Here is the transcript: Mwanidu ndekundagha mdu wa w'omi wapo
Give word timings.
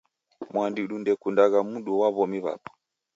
Mwanidu 0.53 0.95
ndekundagha 1.01 1.59
mdu 1.71 1.91
wa 2.01 2.07
w'omi 2.15 2.39
wapo 2.45 2.71